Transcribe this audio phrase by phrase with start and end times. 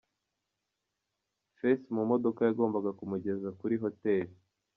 [1.57, 4.25] Face mu modoka yagombaga kumugeza kuri Hotel.